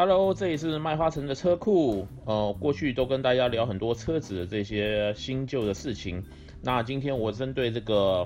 [0.00, 2.06] Hello，这里是麦花臣的车库。
[2.24, 6.22] 呃，过去都跟大家聊很多车子的这些新旧的事情。
[6.62, 8.24] 那今天我针对这个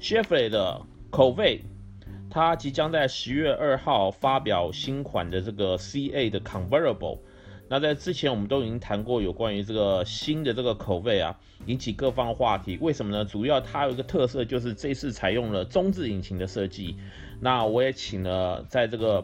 [0.00, 1.60] Chevrolet 的口味
[2.30, 7.18] 它即将在十月二号发表新款的这个 CA 的 Convertible。
[7.68, 12.78] 那在之前我们都已经谈过有关于这个新的这个口味啊，引起各方话题。
[12.80, 13.26] 为什么呢？
[13.26, 16.96] 主要它有一个特色，就是这次采用了中置引擎的设计。
[17.40, 19.22] 那我也请了在这个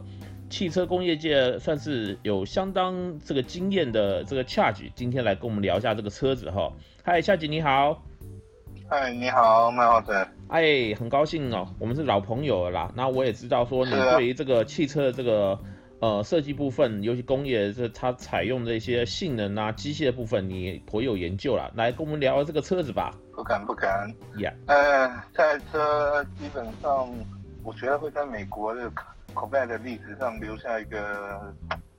[0.48, 6.73] 汽车工业界算是有相当这个经验的这个 Charge，今天来跟我们聊一下这个车子哈。
[7.02, 8.02] 嗨，Charge 你好。
[8.88, 10.14] 嗨，你好，麦浩臣。
[10.48, 12.92] 哎，很高兴哦，我们是老朋友了啦。
[12.95, 15.59] 那我也知道说你对于这个汽车的这个
[15.98, 21.73] 呃设计部分，尤其工业这它采用的一些性能啊、机械的部分，你颇有研究了。
[21.74, 23.12] 来跟我们聊聊这个车子吧。
[23.34, 24.09] 不敢不敢。
[24.38, 24.52] 呀。
[24.66, 27.12] 呃，这台车基本上，
[27.66, 28.90] 我觉得会在美国的。
[29.34, 31.54] Corvette 的历史上留下一个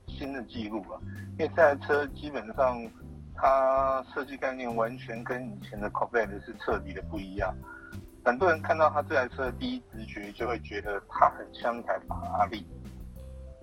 [0.08, 0.98] 新的记录吧，
[1.38, 2.84] 因为这台车基本上
[3.36, 7.54] 它设计概念完全跟以前的 Corvette 是彻底的不一样。
[8.24, 12.66] 很多人看到它这台车的第一直觉就会觉得它很像一台法拉利。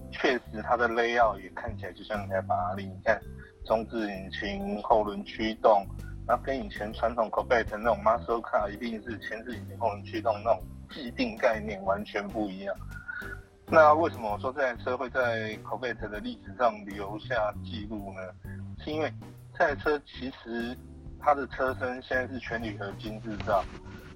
[0.10, 2.86] 确实，它的 layout 也看起来就像一台法拉利。
[2.86, 3.20] 你看，
[3.66, 5.86] 中置引擎、后轮驱动，
[6.26, 10.64] 然后跟以前传统 Corvette 那种 Muscle Car 一定是前置引擎、后轮驱动那种
[10.96, 12.74] 既定概念完全不一样。
[13.68, 18.22] 那为什么我说这台车会在 Corvette 的历史上留下记录呢？
[18.82, 19.14] 是因为
[19.54, 20.74] 这台车其实
[21.20, 23.62] 它的车身现在是全铝合金制造。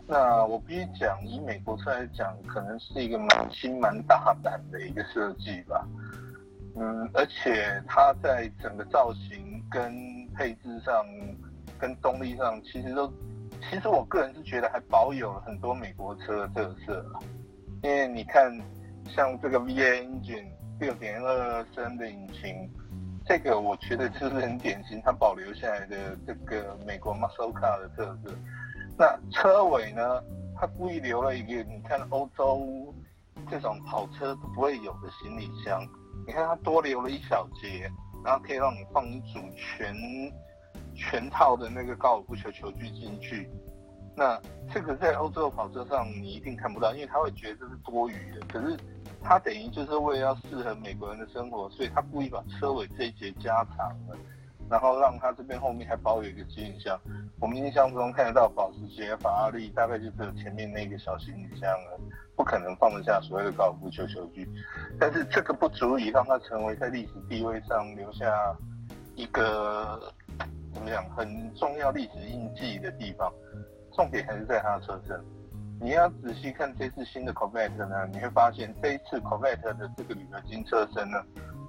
[0.08, 5.86] 那我必须讲，以美国车来讲，可能是一个蛮新、蛮大胆的一个设计吧。
[6.77, 9.93] 嗯，而且它在整个造型、跟
[10.33, 11.05] 配置上、
[11.77, 13.11] 跟动力上，其实都，
[13.69, 17.05] 其实我个人是觉得还保有了很多美国车的特色。
[17.81, 18.57] 因为你看。
[19.15, 20.45] 像这个 V8 engine
[20.79, 22.69] 六点二升的引擎，
[23.25, 28.36] 这个我觉得就是很典型，它保留下来的这个美国 muscle car 的特色。
[28.95, 30.23] 那车尾呢，
[30.55, 32.93] 它故意留了一个，你看欧洲
[33.49, 35.81] 这种跑车都不会有的行李箱，
[36.27, 37.89] 你看它多留了一小节，
[38.23, 39.95] 然后可以让你放一组全
[40.99, 43.49] 全套的那个高尔夫球球具进去。
[44.15, 44.37] 那
[44.73, 48.45] 这个在欧洲跑车上你一定看不到，因为他会觉得这是多余的。
[48.52, 48.77] 可是
[49.23, 53.77] 他等于就是为了要适合美国人的生活，所以他故意把车尾这一节加长
[54.09, 54.17] 了，
[54.70, 56.99] 然后让他这边后面还包有一个行李箱。
[57.39, 61.99] 我们印象中看得到保时捷、法拉利大概就只有前面那个小行李箱了，
[62.36, 64.45] 不可能放得下所谓的高尔夫球球具。
[64.99, 68.54] 但是这个不足以让它成为在历史地位上留下
[69.15, 70.14] 一个
[71.16, 73.32] 很重要历史印记的地方。
[73.94, 75.20] 重点还是在它的车身。
[75.82, 81.17] 你要仔细看这次新的 Corvette 呢，你会发现这一次 Corvette 的这个铝合金车身呢，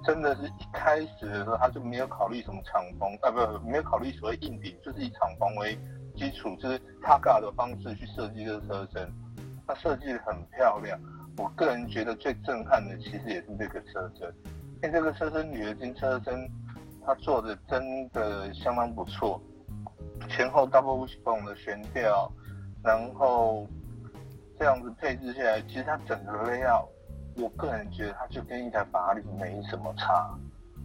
[0.03, 5.77] 真的是一开始的时候他就没有考虑什么敞篷啊，不，没有考虑所谓硬顶，就是以敞篷为
[6.15, 9.09] 基础，就是 Targa 的方式去设计这个车身，
[9.65, 10.99] 它设计的很漂亮。
[11.37, 14.27] 我个人觉得最震撼的其实也是这个车身，
[14.75, 16.49] 因为这个车身铝合金车身，
[17.05, 19.41] 它做的真的相当不错，
[20.29, 22.31] 前后 Double Wishbone 的悬吊，
[22.83, 23.67] 然后。
[24.59, 26.85] 这样子配置下来，其实它整个 layout，
[27.35, 30.37] 我个人觉得它就跟一台法拉利没什么差。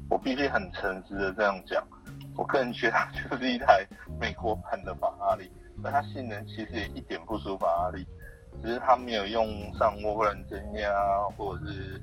[0.08, 1.86] 我必须很诚实的这样讲，
[2.38, 3.86] 我个人觉得它就是一台
[4.18, 5.52] 美国版的法拉利，
[5.84, 8.06] 而它性能其实也一点不输法拉利，
[8.62, 10.90] 只是它没有用上涡轮增压
[11.36, 12.00] 或者是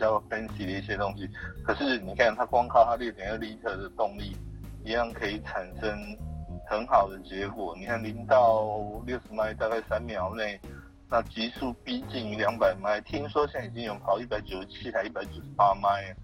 [0.00, 1.28] 较 fancy 的一些东西。
[1.64, 4.36] 可是你看它光靠它六点二 L 的动力，
[4.84, 5.96] 一样可以产生
[6.68, 7.76] 很好的结果。
[7.78, 8.66] 你看零到
[9.06, 10.58] 六十迈大概三秒内。
[11.12, 16.14] 那极速逼近于两百迈，听说现在已经有跑一百九十七台一百九十八迈，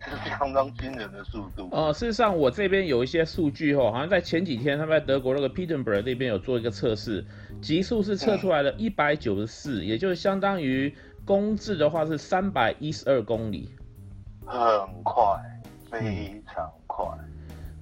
[0.00, 1.68] 这 是相当惊人的速度。
[1.70, 7.24] 呃，事实上我这边有一些数据哦，好像在前几天他们在德国那个 Pittenberg 那边有做一个测试，
[7.60, 10.92] 极速是测出来的一百九十四，也就是相当于
[11.24, 13.70] 公制的话是三百一十二公里，
[14.44, 14.60] 很
[15.02, 15.22] 快，
[15.90, 17.06] 非常快。
[17.18, 17.28] 嗯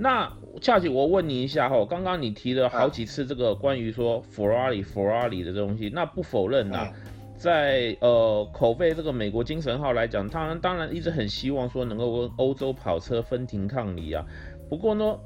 [0.02, 0.32] 那
[0.62, 6.88] 恰姐，我问你一下哈，刚刚你提了好几次这个关于说 Ferrari Ferrari 的东西，那不否认呐，
[7.37, 14.25] 在呃口碑这个美国精神号来讲，他们当然一直很希望说能够跟欧洲跑车分庭抗礼啊。
[14.70, 15.19] 不过呢，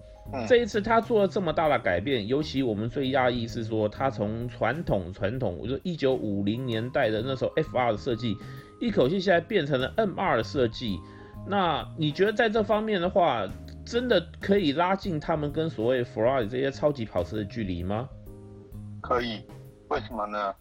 [0.48, 8.36] 这一次他做了这么大的改变，尤其我们最讶异是说，他从传统传统，我说一九五零年代的那时候 FR 的设计，
[8.80, 10.98] 一口气现在变成了 MR 的设计。
[11.46, 13.46] 那你觉得在这方面的话，
[13.84, 18.08] 真的可以拉近他们跟所谓 Ferrari 这些超级跑车的距离吗？
[19.02, 19.42] 可以，
[19.88, 20.54] 为什么呢？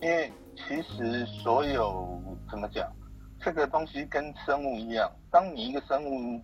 [0.00, 2.18] 因为其实所有
[2.50, 2.90] 怎么讲，
[3.38, 6.42] 这个东西跟生物一样，当你一个生物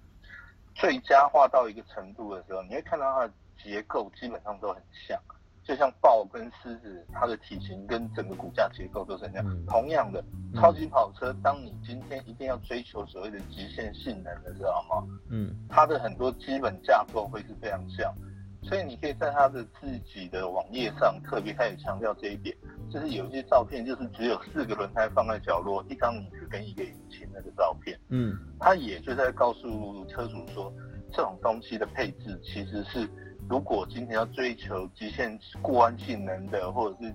[0.79, 3.33] 最佳化到一个程度的时候，你会看到它的
[3.63, 5.19] 结构基本上都很像。
[5.65, 9.45] 就像豹跟狮子，它的体型跟整个骨架结构都是这样。
[9.49, 10.23] 嗯、同样的，
[10.55, 18.15] 超级跑车，当你今天一定要追求所谓的极限性能的时候嘛，嗯，它的很多基本架构会是非常像，
[18.63, 22.57] 所以你可以在它的自己的网页上特别开始强调这一点，
[22.91, 30.73] 就是有一些照片就是只有四个轮胎放在角落，一张椅子跟一个引擎那个照片，嗯，他也就在告诉车主说，
[31.13, 33.09] 这种东西的配置其实是。
[33.49, 37.15] 如果今天要追求极限过弯性能的，或者是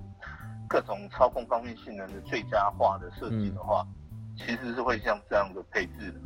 [0.70, 6.22] 各种操控方面性能的最佳化的设计的话，嗯、其实是会像这样的配置的。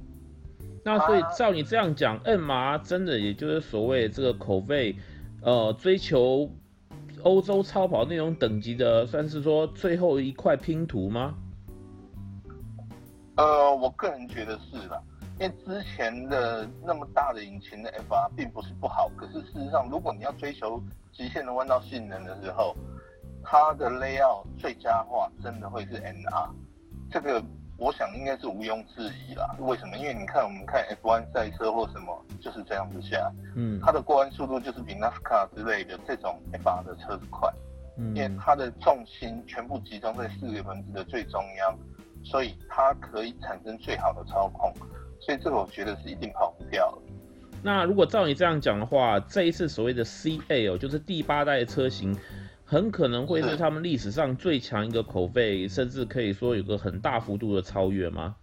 [0.83, 4.95] 那所以照你这样讲，MR 真的也就是所谓这个口碑，
[5.41, 6.47] 呃，追求
[7.25, 11.33] 欧洲超跑那种等级的，算是说最后一块拼图吗？
[13.35, 15.01] 呃，我个人觉得是的。
[15.39, 20.81] 因为之前的那么大的引擎的 FR 并不是不好，可是事实上，如果你要追求
[21.11, 22.75] 极限的弯道性能的时候，
[23.43, 26.49] 它的 layout 最佳化真的会是 NR，
[27.11, 27.43] 这个
[27.77, 29.55] 我想应该是毋庸置疑啦。
[29.59, 29.97] 为什么？
[29.97, 37.51] 因为你看我们看 F1 赛车或什么就是这样子下，嗯，它的过弯速度就是比 NASCAR 之类的这种 F1 的车子快，
[37.97, 41.77] 嗯，因为它的重心全部集中在四个轮子的最中央，
[42.23, 44.73] 所以它可以产生最好的操控。
[45.19, 46.97] 所以这个我觉得是一定跑不掉的。
[47.63, 52.15] 那如果照你这样讲的话，这一次所谓的 C8 哦，就是第八代的车型，
[52.67, 58.35] 很可能会是他们历史上最强一个口碑，甚至可以说有个很大幅度的超越吗？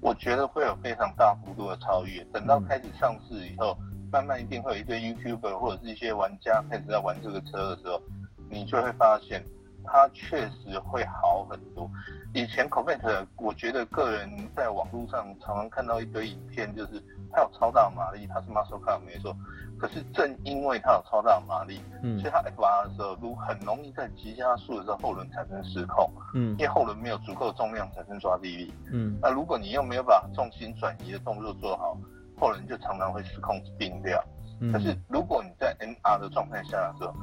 [0.00, 2.24] 我觉得会有非常大幅度的超越。
[2.32, 8.00] 等到开始上市以后，嗯、慢慢一定会有一堆 YouTuber 或者是一些玩家开始在玩这个车的时候，
[8.48, 9.44] 你就会发现。
[9.84, 11.90] 它确实会好很多。
[12.32, 19.34] 以前 Corvette，我觉得个人在网络上常常看到一堆影片，就是它有超大马力，它是 muscle car 没错。
[19.78, 31.96] 可是正因为它有超大马力，嗯，所以它 FR 的时候，如很容易在急加速的时候后轮产生失控，嗯，因为后轮没有足够重量产生抓地力，嗯，那如果你又没有把重心转移的动作做好，
[32.38, 34.22] 后轮就常常会失控并掉。
[34.70, 37.14] 可是如果你在 NR 的状态下的时候，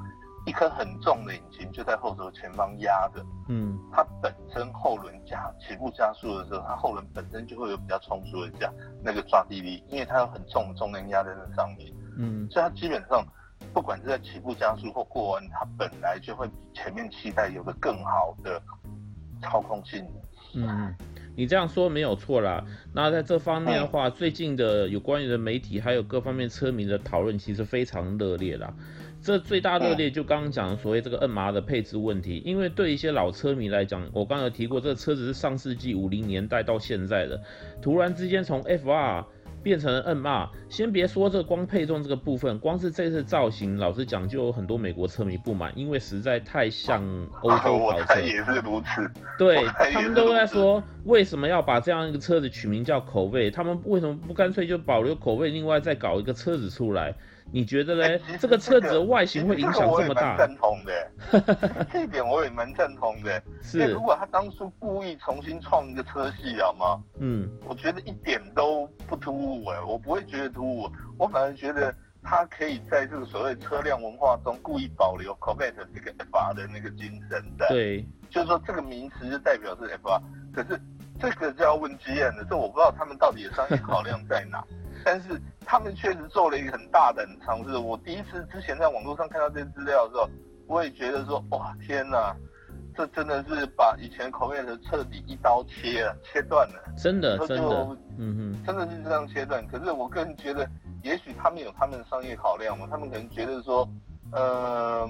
[0.48, 8.72] 一颗很重的引擎就在后轴前方压着，嗯，它本身后轮加起步加速的时候，它后轮本身就会有比较充足的加
[9.04, 13.26] 那个抓地力，因为它有很重的重量压在那上面，嗯，所以它基本上
[13.74, 18.62] 不管是在起步加速或过弯，它本来就会比前面期待有个更好的
[19.42, 20.08] 操控性。
[20.56, 20.96] 嗯，
[21.36, 22.64] 你这样说没有错啦。
[22.94, 28.74] 那在这方面的话，嗯、最近的有关于的媒体还有各方面车迷的讨论其实非常热烈啦。
[29.22, 37.42] 这最大热烈就刚刚讲的所谓这个 MR 的配置问题，因为对一些老车迷来讲，我刚刚有提过，这个车子是上世纪五零年代到现在的，
[37.82, 39.26] 突然之间从 FR
[39.64, 47.04] 变成了 MR，先别说这光配重这个部分，光是这次造型，老实讲就有很多美国车迷不满，因为实在太像
[47.42, 48.22] 欧洲 跑车。
[48.22, 49.12] 也是如此。
[49.38, 53.50] 对，他们都在说，为什么要把这样一个车子取名叫口味？
[53.50, 57.16] 他们为什么不干脆就保留口味，另外再搞一个车子出来？
[57.50, 58.22] 你觉得嘞？
[58.28, 60.36] 欸、这个车子的外形会影响这么大？
[60.38, 63.42] 赞同的，这一点我也蛮赞同的。
[63.64, 67.02] 是，如果他当初故意重新创一个车系，好吗？
[67.20, 77.66] 嗯，我觉得一点都不突兀哎，我不会觉得突兀，我反而觉得他可以在这个所谓车辆文化中故意保留 Corvette 这个 FR 的那个精神的。
[77.70, 80.22] 对，就是说这个名词就代表是 FR，
[80.54, 80.78] 可是
[81.20, 84.64] 这个就要问 GM 的，这我不知道他们到底的商业考量在哪。
[85.06, 87.78] 但是他们确实做了一个很大胆的尝试。
[87.78, 90.30] 我第一次之前在网络上看到这些资料的时候，
[90.68, 92.36] 我也觉得说，哇，天哪，
[92.94, 96.84] 这真的是把以前口味的彻底一刀切了，切断了。
[96.98, 99.66] 真的，真的，嗯哼，真的是这样切断。
[99.68, 100.68] 可是我个人觉得，
[101.04, 103.88] 也许他们有他们的商业考量嘛，他们可能觉得说，
[104.34, 105.10] 嗯、呃，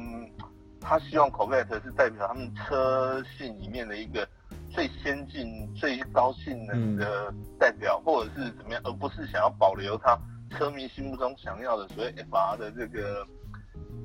[0.80, 4.28] 他希望口味是代表他们车系里面的一个。
[4.77, 10.15] 最先进、最高性能的代表，嗯、或者是怎么样，而不是想要保留它
[10.51, 13.25] 车迷心目中想要的所谓 FR 的这个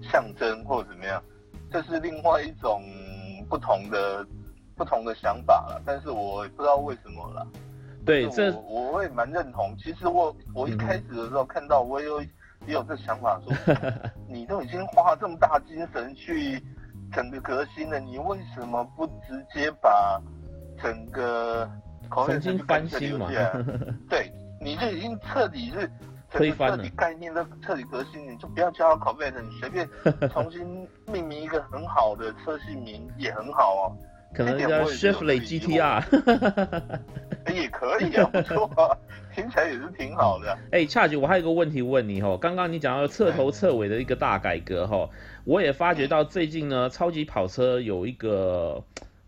[0.03, 1.23] 象征，或者怎么样，
[1.71, 2.83] 这是另外一种
[3.51, 4.27] 不同的
[4.75, 5.83] 不同的想法了。
[5.85, 7.47] 但是我也不知道为什么了。
[8.07, 9.77] 对，这我我也蛮认同。
[9.77, 12.29] 其实我我一开始的时候看到，我也有也
[12.69, 13.77] 有这想法说，说
[14.27, 16.65] 你都已经花这么大精神去
[17.13, 20.19] 整个革新了，你为什么不直接把
[20.83, 21.71] 整个
[22.11, 23.31] 重新翻新嘛？
[24.11, 25.91] 对，你就已经彻底是
[26.31, 29.89] 推翻了概念都彻底革新，你就不要叫它 Corvette，你随便
[30.33, 33.97] 重新命名一个很好的车系名也很好哦。
[34.35, 36.03] 可能叫 Chevrolet GTR，
[37.53, 38.97] 也可以啊，不错啊，
[39.35, 40.51] 听起来也是挺好的。
[40.71, 45.07] 哎、欸，恰吉，我还有一个问题问你哈，刚刚你讲到彻头彻尾的一个大改革哈，
[45.45, 48.83] 我也发觉到最近呢，超级跑车有一个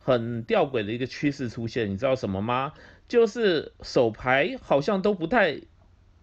[0.04, 2.72] 很吊诡的一个趋势出现，你知道什么吗？
[3.08, 5.62] 就是手牌好像都不太。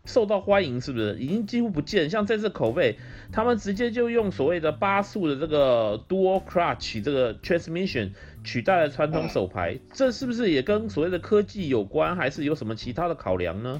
[0.03, 1.15] 受到欢迎是不是？
[1.19, 2.09] 已经几乎不见。
[2.09, 2.97] 像这次口味，
[3.31, 8.09] 他们直接就用所谓的八速的这个 dual clutch 这个 transmission
[8.43, 13.79] 取代了传统手排，嗯，这是不是也跟所谓的科技有关，还是有什么其他的考量呢？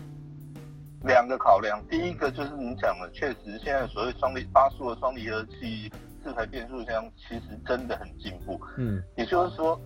[1.05, 5.91] 两个考量，第一个就是你讲的，确实现在所谓双离八速的双离合器
[6.23, 8.61] 四排变速箱其实真的很进步。
[8.77, 9.81] 嗯，也就是说，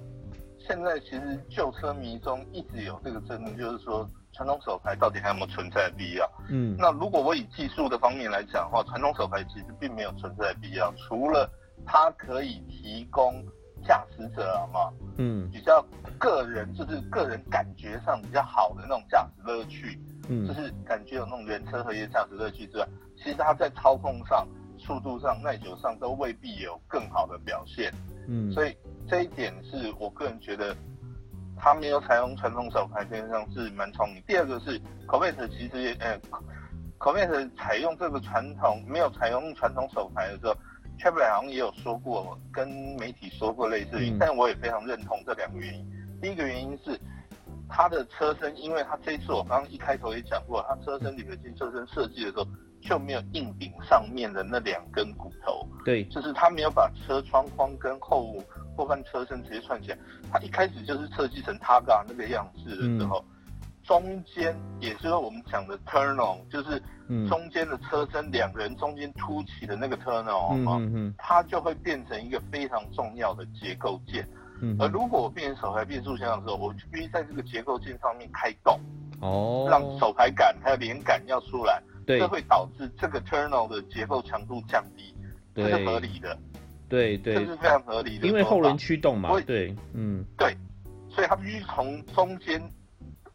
[0.67, 4.07] 现在其实旧车迷中一直有这个争论，就是说。
[4.37, 6.29] 传统手排到底还有没有存在的必要？
[6.49, 11.49] 嗯，那如果我以技术的方面来讲的话，传统手排其实并没有存在的必要，除了
[11.85, 13.41] 它可以提供
[13.87, 15.81] 驾驶者嘛，嗯，比较
[16.19, 24.45] 个人就是个人感觉上比较好的那种驾驶乐趣，嗯，就是感觉有那种原车合一驾驶乐趣之外，其实它在操控上、
[24.77, 27.89] 速度上、耐久上都未必有更好的表现，
[28.27, 28.75] 嗯，所以
[29.07, 30.75] 这一点是我个人觉得。
[31.57, 34.21] 他没有采用传统手排变速箱是蛮聪明。
[34.27, 36.19] 第二个是 Corvette 其实也，呃
[36.99, 40.53] ，Corvette 采用这个传统没有采用传统手排的时候
[40.99, 42.67] ，Chevrolet 好像也有说过，跟
[42.99, 45.89] 媒体说过类似的原因，但我也非常认同这两个原因。
[46.21, 46.99] 第一个原因是
[47.69, 52.45] 它的车身，因为它这一次我刚刚一开头也讲过，它车身铝合金车身设计的时候
[52.81, 58.35] 就没有硬顶上面的那两根骨头，对，就是它没有把车窗框跟后。
[58.75, 59.97] 后半车身直接串起来，
[60.31, 63.35] 它一开始就是设计成 Targa 那个样式的时候，嗯、
[63.83, 66.81] 中间也就是我们讲的 Tunnel，就是
[67.29, 74.27] 中间的车身两个人中间凸起的那个嗯嗯，它就会变成一个非常重要的结构件。
[74.61, 78.79] 嗯，而如果我变成手排变速箱的时候，我就必须在这个结构件上面开洞，
[79.19, 85.13] 哦，让手排杆还有连杆要出来，对，这会导致这个 Tunnel 的结构强度降低，
[85.53, 86.37] 这是合理的。
[86.87, 89.29] 对对，这是非常合理的，因为后轮驱动嘛。
[89.41, 90.55] 对，嗯，对，
[91.09, 92.61] 所以他必须从中间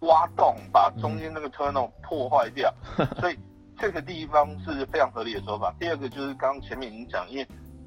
[0.00, 3.38] 挖洞，把中间那个 tunnel 破坏掉， 嗯、所以
[3.78, 5.75] 这个地方是非常合理的说法。
[5.80, 7.47] 第二个就是刚刚前面已经讲，因为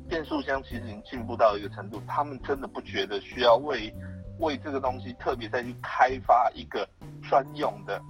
[0.09, 3.93] 变速箱其实已经进步到一个程度，他们真的不觉得需要为
[4.39, 6.87] 为这个东西特别再去开发一个
[7.21, 8.01] 专用的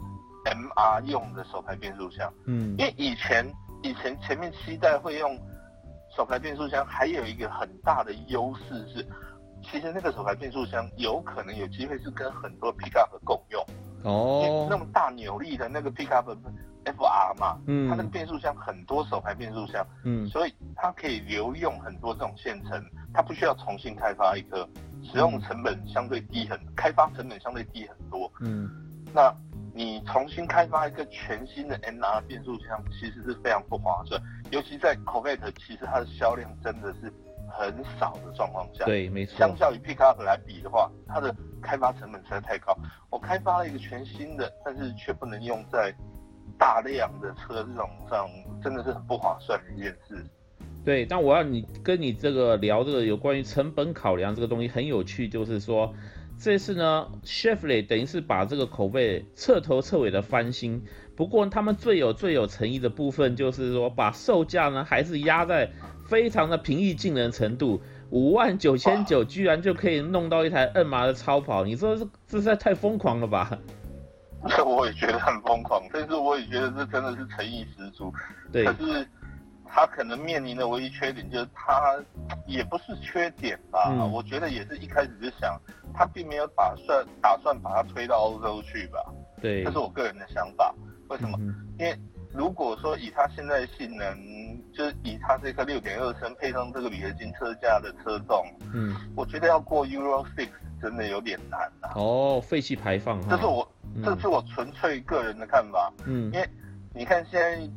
[0.45, 2.33] MR 用的手排变速箱。
[2.45, 3.45] 嗯，因为以前
[3.83, 5.39] 以前前面七代会用。
[6.15, 9.08] 手排变速箱还有一个很大的优势是，
[9.63, 13.65] 其实那个手排变速箱有可能有机会是跟很多 pickup 共用。
[14.03, 16.25] 哦，那么大扭力的那个 pickup
[16.86, 24.67] FR 嘛，嗯，它那个变速箱很多手排变速箱，嗯，所以它可以留用很多这种现成，它不需要重新开发一颗，
[25.03, 28.70] 使用成本相对低很，开发成本相对低很多，嗯，
[29.13, 29.34] 那。
[29.75, 37.11] 你重新开发一个全新的 NR 变速箱，其实是非常不划算，尤其在 Corvette，其实它的销量真的是
[37.49, 38.85] 很少的状况下。
[38.85, 39.35] 对，没错。
[39.39, 42.77] 相较于 Pickup 来比的话，它的开发成本实在太高。
[43.09, 45.91] 我开发了一个全新的，但是却不能用在
[46.55, 48.29] 大量的车这种上，
[48.61, 50.23] 真的是很不划算的一件事。
[50.85, 55.91] 对，但我要你跟你这个聊这个有关于成本考量这个东西很有趣，就是说。
[56.37, 60.83] 这次呢，Chevrolet 等于是把这个口碑彻头彻尾的翻新。
[61.15, 65.71] 不过他们最有最有诚意的部分，就是说把售价呢还是压在
[66.07, 71.63] 非常的平易近人程度，五万九千九居然就可以弄到一台 MR 的超跑。
[71.63, 73.57] 你说这这实在太疯狂了吧？
[74.49, 78.11] 这 我也觉得很疯狂，但是我也觉得这真的是诚意十足。
[78.51, 79.07] 对，可是。
[79.75, 81.99] 他可能面临的唯一缺点就是他
[82.45, 85.59] 也不是缺点吧，嗯、我觉得也是一开始就想，
[85.95, 88.99] 他并没有打算打算把它推到欧洲去吧。
[89.41, 90.71] 对，这是我个人的想法。
[91.09, 91.35] 为什么？
[91.41, 91.99] 嗯、因为
[92.31, 94.15] 如果说以他现在的性能，
[94.71, 100.49] 就是以他这颗六点二升配上这个铝合金车架的车重，嗯，我觉得要过 Euro Six
[100.79, 101.93] 真的有点难啊。
[101.95, 105.91] 哦，废气排放，这是我、嗯、这是我纯粹个人的看法。
[106.05, 106.47] 嗯，因为
[106.93, 107.67] 你看现在。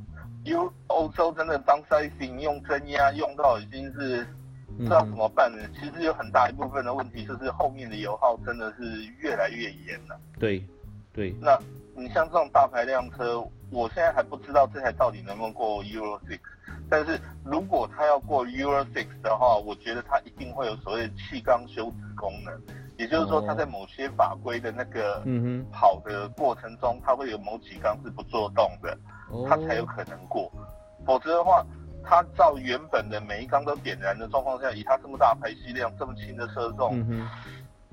[0.46, 4.24] 因为欧洲真的 downsizing 用增压用到已经是
[4.78, 5.58] 不知道怎么办了。
[5.60, 10.16] 嗯、其实有很大一部分的问题就是后面的油耗真的是越来越严了。
[10.38, 10.64] 对，
[11.12, 11.34] 对。
[11.40, 11.58] 那
[11.96, 16.38] 你像这种大排量车，我现在还不知道这台到底能不能过 Euro Six。
[16.88, 22.54] 但是如果它要过 Euro Six 的话，我觉得它一定会有所谓的气缸休止功能，
[22.96, 25.24] 也就是说它在某些法规的那个
[25.72, 28.96] 跑的过程中，它会有某几缸是不做动的。
[29.48, 30.50] 它才有可能过，
[31.04, 31.64] 否则的话，
[32.04, 37.26] 它照原本的每一缸都点燃的状况下，以它这么大排气量、这么轻的车重，嗯、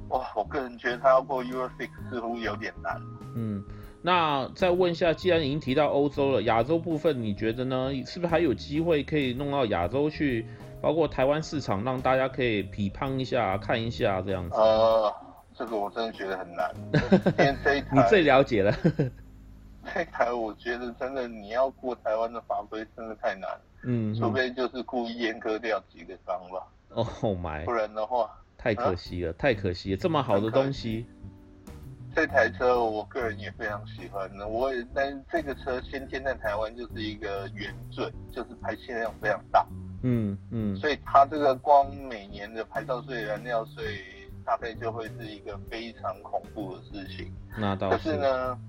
[0.10, 3.02] 哇，我个人觉得他要过 Euro Six 似乎有点难。
[3.36, 3.64] 嗯，
[4.02, 7.92] 那再问一下，既然已经提到欧洲了，亚洲部分你觉得呢？
[8.06, 10.46] 是不是还有机会可以弄到亚洲去，
[10.82, 14.56] 包括台湾市场，让大家可以批判一下、看一下这样子？
[14.56, 15.12] 呃，
[15.56, 16.70] 这个我真的觉得很难，
[17.40, 18.76] 因为这一台你最了解了。
[19.94, 23.50] 这台我觉得真的你要过台湾的法规真的太难，
[23.84, 26.68] 嗯，除非就是故意阉割掉几个章吧。
[26.90, 28.30] 哦、oh、my，不然的话。
[28.58, 31.06] 太可惜了，啊、太可惜了，这么好的东西。
[32.16, 39.66] 这台车我个人也非常喜欢，我也，但是这个车先天在台湾就是一个原罪，就是排气量非常大。
[40.04, 40.76] 嗯嗯。
[40.78, 44.06] 所以它这个光每年的牌照税、燃料税，
[44.46, 47.34] 大概就会是一个非常恐怖的事情。
[47.58, 47.98] 那倒是。
[47.98, 48.60] 可是呢，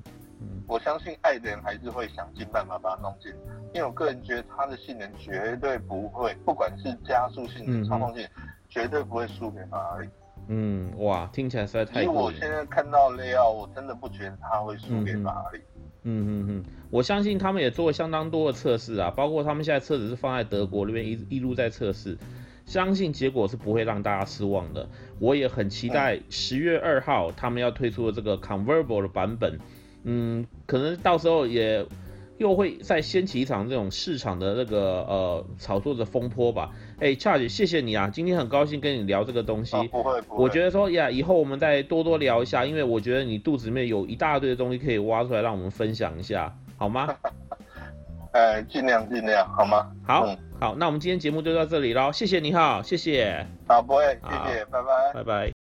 [0.51, 3.33] 嗯、我相信爱的人还是会想尽办法把它弄进，
[3.73, 8.25] 因为我个人觉得它的性能绝对不会，不管是加速性能、操控性。
[8.25, 10.09] 嗯绝对不会输给法拉利。
[10.49, 12.03] 嗯，哇，听起来实在太……
[12.03, 15.61] 因为我现在看到雷奥，我真的不觉得他会输给法拉利。
[16.03, 22.19] 嗯嗯嗯，我相信他们也做了相当多的测试啊，包括他们现在车子是放在德国那边一一路在测试，
[22.67, 24.89] 相信结果是不会让大家失望的。
[25.21, 29.61] 我也很期待十月二号他们要推出的这个 convertible 的版本，
[30.05, 31.85] 嗯，可能到时候也。
[32.37, 36.69] 又会再掀起一场这种市场的那个呃炒作的风波吧？
[36.99, 39.77] 哎，Charles，谢谢你啊，今天很高兴跟你聊这个东西。
[39.77, 40.43] 啊、不会不会。
[40.43, 47.15] 我觉得说呀，以后我们再多多聊一下，因为我觉得你肚子里面有一大堆的东西可以挖出来，让我们分享一下，好吗？
[48.33, 49.93] 呃， 尽量尽量，好吗？
[50.05, 53.47] 好，嗯、好，那我们今天节目就到这里喽，谢谢你哈，谢谢。
[53.69, 55.54] 好，不会，谢谢，拜拜，拜拜。